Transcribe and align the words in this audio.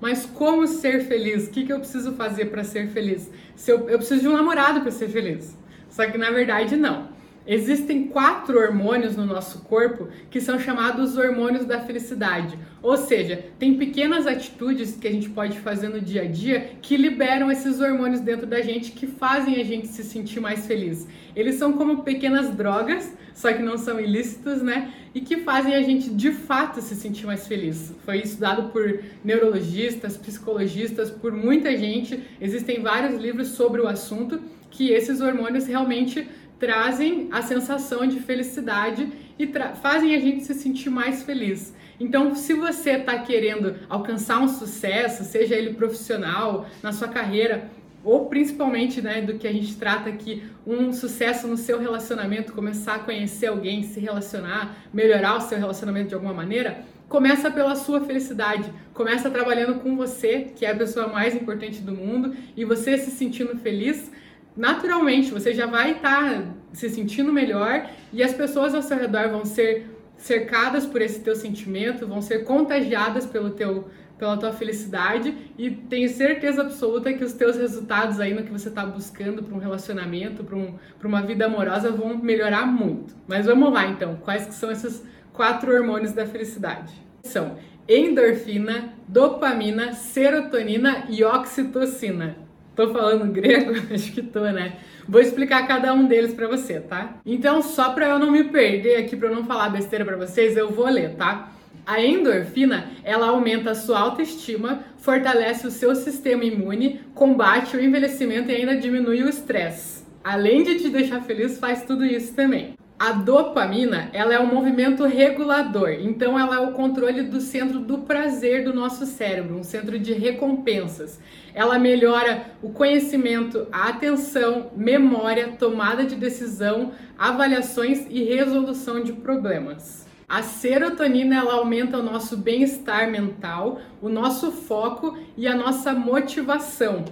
Mas 0.00 0.26
como 0.26 0.66
ser 0.66 1.04
feliz? 1.04 1.48
O 1.48 1.50
que, 1.50 1.64
que 1.64 1.72
eu 1.72 1.78
preciso 1.78 2.12
fazer 2.12 2.46
para 2.46 2.62
ser 2.64 2.88
feliz? 2.88 3.30
Se 3.54 3.70
eu, 3.70 3.88
eu 3.88 3.98
preciso 3.98 4.20
de 4.20 4.28
um 4.28 4.32
namorado 4.32 4.80
para 4.80 4.90
ser 4.90 5.08
feliz. 5.08 5.56
Só 5.88 6.06
que 6.06 6.18
na 6.18 6.30
verdade 6.30 6.76
não. 6.76 7.15
Existem 7.46 8.08
quatro 8.08 8.58
hormônios 8.58 9.16
no 9.16 9.24
nosso 9.24 9.60
corpo 9.60 10.08
que 10.28 10.40
são 10.40 10.58
chamados 10.58 11.16
hormônios 11.16 11.64
da 11.64 11.80
felicidade. 11.80 12.58
Ou 12.82 12.96
seja, 12.96 13.44
tem 13.58 13.78
pequenas 13.78 14.26
atitudes 14.26 14.96
que 14.96 15.06
a 15.06 15.12
gente 15.12 15.30
pode 15.30 15.58
fazer 15.60 15.88
no 15.88 16.00
dia 16.00 16.22
a 16.22 16.26
dia 16.26 16.72
que 16.82 16.96
liberam 16.96 17.50
esses 17.50 17.80
hormônios 17.80 18.20
dentro 18.20 18.46
da 18.46 18.60
gente 18.62 18.90
que 18.92 19.06
fazem 19.06 19.60
a 19.60 19.64
gente 19.64 19.86
se 19.86 20.02
sentir 20.02 20.40
mais 20.40 20.66
feliz. 20.66 21.06
Eles 21.36 21.54
são 21.54 21.74
como 21.74 22.02
pequenas 22.02 22.50
drogas, 22.54 23.16
só 23.32 23.52
que 23.52 23.62
não 23.62 23.78
são 23.78 24.00
ilícitos, 24.00 24.62
né? 24.62 24.92
E 25.14 25.20
que 25.20 25.36
fazem 25.36 25.74
a 25.74 25.82
gente 25.82 26.10
de 26.10 26.32
fato 26.32 26.80
se 26.80 26.96
sentir 26.96 27.26
mais 27.26 27.46
feliz. 27.46 27.94
Foi 28.04 28.18
estudado 28.18 28.70
por 28.70 29.00
neurologistas, 29.22 30.16
psicologistas, 30.16 31.10
por 31.10 31.32
muita 31.32 31.76
gente. 31.76 32.20
Existem 32.40 32.82
vários 32.82 33.20
livros 33.20 33.48
sobre 33.48 33.80
o 33.80 33.86
assunto 33.86 34.40
que 34.70 34.90
esses 34.90 35.20
hormônios 35.20 35.66
realmente 35.66 36.26
trazem 36.58 37.28
a 37.30 37.42
sensação 37.42 38.06
de 38.06 38.20
felicidade 38.20 39.08
e 39.38 39.46
fazem 39.80 40.14
a 40.14 40.18
gente 40.18 40.44
se 40.44 40.54
sentir 40.54 40.90
mais 40.90 41.22
feliz. 41.22 41.74
Então, 41.98 42.34
se 42.34 42.52
você 42.54 42.92
está 42.92 43.18
querendo 43.18 43.76
alcançar 43.88 44.40
um 44.40 44.48
sucesso, 44.48 45.24
seja 45.24 45.54
ele 45.54 45.74
profissional, 45.74 46.66
na 46.82 46.92
sua 46.92 47.08
carreira, 47.08 47.70
ou 48.04 48.26
principalmente, 48.26 49.02
né, 49.02 49.20
do 49.20 49.34
que 49.34 49.48
a 49.48 49.52
gente 49.52 49.74
trata 49.76 50.08
aqui, 50.08 50.44
um 50.66 50.92
sucesso 50.92 51.48
no 51.48 51.56
seu 51.56 51.80
relacionamento, 51.80 52.52
começar 52.52 52.94
a 52.94 52.98
conhecer 53.00 53.46
alguém, 53.46 53.82
se 53.82 53.98
relacionar, 53.98 54.76
melhorar 54.92 55.36
o 55.36 55.40
seu 55.40 55.58
relacionamento 55.58 56.10
de 56.10 56.14
alguma 56.14 56.32
maneira, 56.32 56.84
começa 57.08 57.50
pela 57.50 57.74
sua 57.74 58.00
felicidade. 58.00 58.72
Começa 58.94 59.30
trabalhando 59.30 59.80
com 59.80 59.96
você, 59.96 60.52
que 60.54 60.64
é 60.64 60.70
a 60.70 60.76
pessoa 60.76 61.08
mais 61.08 61.34
importante 61.34 61.80
do 61.80 61.92
mundo, 61.92 62.36
e 62.56 62.64
você 62.64 62.96
se 62.96 63.10
sentindo 63.10 63.58
feliz, 63.58 64.10
naturalmente 64.56 65.30
você 65.30 65.52
já 65.52 65.66
vai 65.66 65.92
estar 65.92 66.34
tá 66.34 66.44
se 66.72 66.88
sentindo 66.88 67.32
melhor 67.32 67.88
e 68.12 68.22
as 68.22 68.32
pessoas 68.32 68.74
ao 68.74 68.82
seu 68.82 68.96
redor 68.96 69.28
vão 69.28 69.44
ser 69.44 69.90
cercadas 70.16 70.86
por 70.86 71.02
esse 71.02 71.20
teu 71.20 71.36
sentimento, 71.36 72.06
vão 72.06 72.22
ser 72.22 72.44
contagiadas 72.44 73.26
pelo 73.26 73.50
teu 73.50 73.88
pela 74.18 74.36
tua 74.36 74.52
felicidade 74.52 75.36
e 75.58 75.70
tenho 75.70 76.08
certeza 76.08 76.62
absoluta 76.62 77.12
que 77.12 77.22
os 77.22 77.34
teus 77.34 77.56
resultados 77.56 78.18
aí 78.18 78.32
no 78.32 78.44
que 78.44 78.50
você 78.50 78.68
está 78.68 78.84
buscando 78.84 79.42
para 79.42 79.54
um 79.54 79.58
relacionamento, 79.58 80.42
para 80.42 80.56
um, 80.56 80.74
uma 81.04 81.20
vida 81.22 81.44
amorosa 81.44 81.90
vão 81.90 82.16
melhorar 82.16 82.66
muito. 82.66 83.14
Mas 83.28 83.44
vamos 83.44 83.72
lá 83.72 83.86
então, 83.86 84.16
quais 84.16 84.46
que 84.46 84.54
são 84.54 84.70
esses 84.70 85.04
quatro 85.32 85.70
hormônios 85.70 86.12
da 86.12 86.24
felicidade? 86.24 86.94
São 87.22 87.58
endorfina, 87.88 88.94
dopamina, 89.06 89.92
serotonina 89.92 91.04
e 91.10 91.22
oxitocina. 91.22 92.45
Tô 92.76 92.92
falando 92.92 93.26
grego? 93.32 93.72
Acho 93.92 94.12
que 94.12 94.22
tô, 94.22 94.40
né? 94.40 94.74
Vou 95.08 95.20
explicar 95.20 95.66
cada 95.66 95.94
um 95.94 96.06
deles 96.06 96.34
para 96.34 96.46
você, 96.46 96.78
tá? 96.78 97.16
Então, 97.24 97.62
só 97.62 97.90
para 97.90 98.10
eu 98.10 98.18
não 98.18 98.30
me 98.30 98.44
perder 98.44 98.98
aqui, 98.98 99.16
para 99.16 99.28
eu 99.28 99.34
não 99.34 99.44
falar 99.44 99.70
besteira 99.70 100.04
para 100.04 100.16
vocês, 100.16 100.56
eu 100.56 100.70
vou 100.70 100.86
ler, 100.86 101.14
tá? 101.14 101.52
A 101.86 102.00
endorfina, 102.00 102.90
ela 103.02 103.28
aumenta 103.28 103.70
a 103.70 103.74
sua 103.74 104.00
autoestima, 104.00 104.80
fortalece 104.98 105.66
o 105.66 105.70
seu 105.70 105.94
sistema 105.94 106.44
imune, 106.44 107.00
combate 107.14 107.76
o 107.76 107.80
envelhecimento 107.80 108.50
e 108.50 108.56
ainda 108.56 108.76
diminui 108.76 109.22
o 109.22 109.28
estresse. 109.28 110.04
Além 110.22 110.64
de 110.64 110.80
te 110.80 110.88
deixar 110.90 111.22
feliz, 111.22 111.58
faz 111.58 111.84
tudo 111.84 112.04
isso 112.04 112.34
também. 112.34 112.74
A 112.98 113.12
dopamina, 113.12 114.08
ela 114.14 114.32
é 114.32 114.40
um 114.40 114.46
movimento 114.46 115.04
regulador, 115.04 115.90
então 115.90 116.38
ela 116.38 116.56
é 116.56 116.58
o 116.60 116.72
controle 116.72 117.24
do 117.24 117.42
centro 117.42 117.78
do 117.78 117.98
prazer 117.98 118.64
do 118.64 118.72
nosso 118.72 119.04
cérebro, 119.04 119.58
um 119.58 119.62
centro 119.62 119.98
de 119.98 120.14
recompensas. 120.14 121.20
Ela 121.52 121.78
melhora 121.78 122.46
o 122.62 122.70
conhecimento, 122.70 123.66
a 123.70 123.90
atenção, 123.90 124.70
memória, 124.74 125.48
tomada 125.58 126.04
de 126.04 126.14
decisão, 126.14 126.92
avaliações 127.18 128.06
e 128.08 128.24
resolução 128.24 129.04
de 129.04 129.12
problemas. 129.12 130.06
A 130.26 130.42
serotonina 130.42 131.36
ela 131.36 131.52
aumenta 131.52 131.98
o 131.98 132.02
nosso 132.02 132.34
bem-estar 132.38 133.10
mental, 133.10 133.78
o 134.00 134.08
nosso 134.08 134.50
foco 134.50 135.18
e 135.36 135.46
a 135.46 135.54
nossa 135.54 135.92
motivação. 135.92 137.04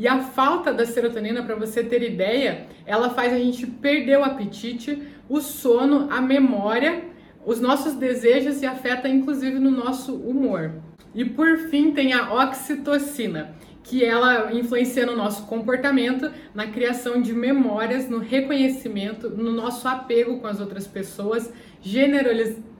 E 0.00 0.08
a 0.08 0.18
falta 0.20 0.72
da 0.72 0.86
serotonina, 0.86 1.42
para 1.42 1.54
você 1.54 1.84
ter 1.84 2.02
ideia, 2.02 2.66
ela 2.86 3.10
faz 3.10 3.34
a 3.34 3.36
gente 3.36 3.66
perder 3.66 4.18
o 4.18 4.24
apetite, 4.24 4.98
o 5.28 5.42
sono, 5.42 6.10
a 6.10 6.22
memória, 6.22 7.04
os 7.44 7.60
nossos 7.60 7.92
desejos 7.92 8.62
e 8.62 8.66
afeta 8.66 9.06
inclusive 9.06 9.58
no 9.58 9.70
nosso 9.70 10.14
humor. 10.14 10.72
E 11.14 11.22
por 11.22 11.58
fim 11.68 11.90
tem 11.90 12.14
a 12.14 12.32
oxitocina, 12.32 13.54
que 13.82 14.02
ela 14.02 14.54
influencia 14.54 15.04
no 15.04 15.14
nosso 15.14 15.44
comportamento, 15.46 16.32
na 16.54 16.68
criação 16.68 17.20
de 17.20 17.34
memórias, 17.34 18.08
no 18.08 18.20
reconhecimento, 18.20 19.28
no 19.28 19.52
nosso 19.52 19.86
apego 19.86 20.40
com 20.40 20.46
as 20.46 20.60
outras 20.60 20.86
pessoas, 20.86 21.52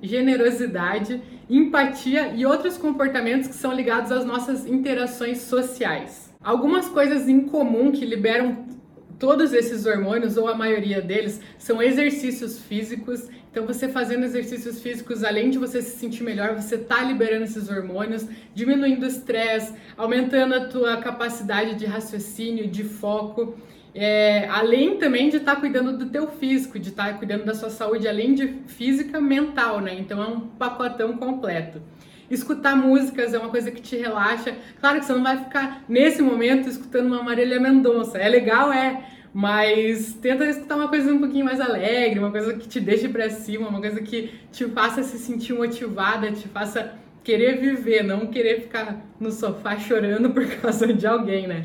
generosidade, 0.01 1.21
empatia 1.51 2.29
e 2.35 2.47
outros 2.47 2.79
comportamentos 2.79 3.47
que 3.47 3.55
são 3.55 3.75
ligados 3.75 4.11
às 4.11 4.25
nossas 4.25 4.67
interações 4.67 5.43
sociais. 5.43 6.30
Algumas 6.43 6.89
coisas 6.89 7.29
em 7.29 7.43
comum 7.43 7.93
que 7.93 8.05
liberam 8.05 8.65
todos 9.19 9.53
esses 9.53 9.85
hormônios, 9.85 10.39
ou 10.39 10.49
a 10.49 10.55
maioria 10.55 11.03
deles, 11.03 11.39
são 11.59 11.83
exercícios 11.83 12.59
físicos. 12.59 13.29
Então, 13.51 13.67
você 13.67 13.91
fazendo 13.91 14.25
exercícios 14.25 14.81
físicos, 14.81 15.23
além 15.23 15.51
de 15.51 15.59
você 15.59 15.83
se 15.83 15.99
sentir 15.99 16.23
melhor, 16.23 16.55
você 16.55 16.77
está 16.77 17.03
liberando 17.03 17.45
esses 17.45 17.69
hormônios, 17.69 18.27
diminuindo 18.55 19.03
o 19.03 19.07
estresse, 19.07 19.75
aumentando 19.99 20.55
a 20.55 20.65
tua 20.65 20.97
capacidade 20.97 21.75
de 21.75 21.85
raciocínio, 21.85 22.67
de 22.67 22.85
foco. 22.85 23.55
É, 23.95 24.49
além 24.49 24.97
também 24.97 25.29
de 25.29 25.37
estar 25.37 25.57
tá 25.57 25.61
cuidando 25.61 25.99
do 25.99 26.07
teu 26.07 26.27
físico, 26.29 26.79
de 26.79 26.89
estar 26.89 27.13
tá 27.13 27.19
cuidando 27.19 27.45
da 27.45 27.55
sua 27.55 27.69
saúde, 27.69 28.09
além 28.09 28.35
de 28.35 28.49
física, 28.67 29.21
mental, 29.21 29.81
né? 29.81 29.95
Então 29.99 30.23
é 30.23 30.27
um 30.27 30.41
pacotão 30.41 31.19
completo. 31.19 31.83
Escutar 32.31 32.77
músicas 32.77 33.35
é 33.35 33.39
uma 33.39 33.49
coisa 33.49 33.71
que 33.71 33.83
te 33.83 33.97
relaxa. 33.97 34.55
Claro 34.81 35.01
que 35.01 35.05
você 35.05 35.13
não 35.13 35.23
vai 35.23 35.37
ficar 35.37 35.85
nesse 35.89 36.23
momento 36.23 36.69
escutando 36.69 37.07
uma 37.07 37.23
Marília 37.23 37.59
Mendonça. 37.59 38.19
É 38.19 38.29
legal, 38.29 38.73
é. 38.73 39.05
Mas 39.33 40.15
tenta 40.15 40.45
escutar 40.47 40.77
uma 40.77 40.89
coisa 40.89 41.13
um 41.13 41.19
pouquinho 41.19 41.45
mais 41.45 41.61
alegre, 41.61 42.19
uma 42.19 42.31
coisa 42.31 42.55
que 42.55 42.69
te 42.69 42.81
deixe 42.81 43.09
para 43.09 43.31
cima, 43.31 43.69
uma 43.69 43.81
coisa 43.81 44.01
que 44.01 44.33
te 44.51 44.65
faça 44.67 45.03
se 45.03 45.19
sentir 45.19 45.53
motivada, 45.53 46.33
te 46.33 46.49
faça 46.49 46.95
querer 47.23 47.61
viver, 47.61 48.03
não 48.03 48.27
querer 48.27 48.63
ficar 48.63 49.05
no 49.19 49.31
sofá 49.31 49.77
chorando 49.79 50.31
por 50.31 50.47
causa 50.57 50.93
de 50.93 51.07
alguém, 51.07 51.47
né? 51.47 51.65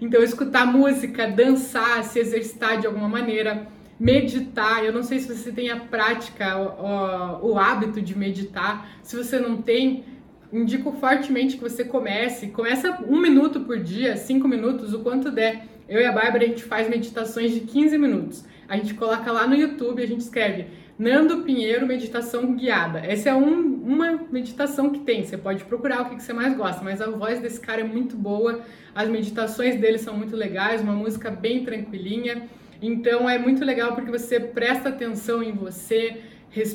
Então, 0.00 0.22
escutar 0.22 0.66
música, 0.66 1.26
dançar, 1.26 2.02
se 2.04 2.18
exercitar 2.18 2.80
de 2.80 2.86
alguma 2.86 3.08
maneira, 3.08 3.66
meditar. 4.04 4.84
Eu 4.84 4.92
não 4.92 5.02
sei 5.02 5.18
se 5.18 5.34
você 5.34 5.50
tem 5.50 5.70
a 5.70 5.76
prática, 5.76 6.58
o, 6.58 7.52
o, 7.52 7.58
hábito 7.58 8.02
de 8.02 8.16
meditar. 8.16 8.98
Se 9.02 9.16
você 9.16 9.38
não 9.38 9.62
tem, 9.62 10.04
indico 10.52 10.92
fortemente 10.92 11.56
que 11.56 11.62
você 11.62 11.84
comece. 11.84 12.48
Começa 12.48 13.02
um 13.08 13.18
minuto 13.18 13.60
por 13.60 13.78
dia, 13.78 14.16
cinco 14.16 14.46
minutos, 14.46 14.92
o 14.92 15.00
quanto 15.00 15.30
der. 15.30 15.66
Eu 15.88 16.00
e 16.00 16.04
a 16.04 16.12
Bárbara, 16.12 16.44
a 16.44 16.48
gente 16.48 16.62
faz 16.62 16.88
meditações 16.88 17.52
de 17.52 17.60
15 17.60 17.96
minutos. 17.96 18.44
A 18.68 18.76
gente 18.76 18.94
coloca 18.94 19.32
lá 19.32 19.46
no 19.46 19.54
YouTube, 19.54 20.02
a 20.02 20.06
gente 20.06 20.20
escreve 20.20 20.66
Nando 20.98 21.42
Pinheiro 21.42 21.86
Meditação 21.86 22.54
Guiada. 22.54 23.00
Essa 23.00 23.30
é 23.30 23.34
um, 23.34 23.74
uma 23.84 24.20
meditação 24.30 24.90
que 24.90 25.00
tem. 25.00 25.24
Você 25.24 25.36
pode 25.36 25.64
procurar 25.64 26.02
o 26.02 26.04
que, 26.10 26.16
que 26.16 26.22
você 26.22 26.32
mais 26.32 26.56
gosta, 26.56 26.82
mas 26.82 27.00
a 27.00 27.10
voz 27.10 27.40
desse 27.40 27.60
cara 27.60 27.80
é 27.80 27.84
muito 27.84 28.16
boa. 28.16 28.60
As 28.94 29.08
meditações 29.08 29.78
dele 29.78 29.98
são 29.98 30.16
muito 30.16 30.36
legais, 30.36 30.80
uma 30.80 30.92
música 30.92 31.30
bem 31.30 31.64
tranquilinha. 31.64 32.48
Então 32.86 33.28
é 33.28 33.38
muito 33.38 33.64
legal 33.64 33.94
porque 33.94 34.10
você 34.10 34.38
presta 34.38 34.90
atenção 34.90 35.42
em 35.42 35.52
você, 35.52 36.20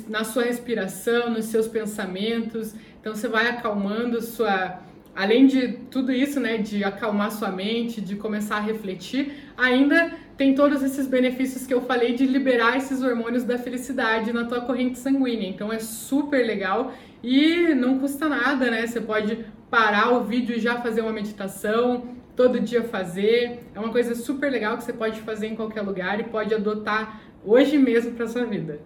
na 0.07 0.23
sua 0.23 0.43
respiração, 0.43 1.29
nos 1.29 1.45
seus 1.45 1.67
pensamentos. 1.67 2.73
Então 2.99 3.13
você 3.13 3.27
vai 3.27 3.47
acalmando 3.47 4.19
sua 4.19 4.79
além 5.15 5.45
de 5.45 5.73
tudo 5.91 6.11
isso, 6.11 6.39
né, 6.39 6.57
de 6.57 6.83
acalmar 6.83 7.31
sua 7.31 7.51
mente, 7.51 7.99
de 7.99 8.15
começar 8.15 8.57
a 8.57 8.61
refletir, 8.61 9.33
ainda 9.57 10.13
tem 10.37 10.55
todos 10.55 10.81
esses 10.81 11.07
benefícios 11.07 11.67
que 11.67 11.73
eu 11.73 11.81
falei 11.81 12.13
de 12.13 12.25
liberar 12.25 12.77
esses 12.77 13.03
hormônios 13.03 13.43
da 13.43 13.57
felicidade 13.57 14.31
na 14.31 14.45
tua 14.45 14.61
corrente 14.61 14.97
sanguínea. 14.97 15.49
Então 15.49 15.73
é 15.73 15.79
super 15.79 16.45
legal 16.45 16.93
e 17.21 17.75
não 17.75 17.99
custa 17.99 18.29
nada, 18.29 18.71
né? 18.71 18.87
Você 18.87 19.01
pode 19.01 19.45
parar 19.69 20.13
o 20.13 20.23
vídeo 20.23 20.55
e 20.55 20.59
já 20.59 20.79
fazer 20.79 21.01
uma 21.01 21.11
meditação, 21.11 22.15
todo 22.39 22.57
dia 22.57 22.83
fazer. 22.85 23.65
É 23.75 23.79
uma 23.81 23.91
coisa 23.91 24.15
super 24.15 24.49
legal 24.49 24.77
que 24.77 24.85
você 24.85 24.93
pode 24.93 25.19
fazer 25.19 25.47
em 25.47 25.57
qualquer 25.57 25.81
lugar 25.81 26.21
e 26.21 26.23
pode 26.23 26.55
adotar 26.55 27.21
hoje 27.43 27.77
mesmo 27.77 28.13
para 28.13 28.29
sua 28.29 28.45
vida. 28.45 28.79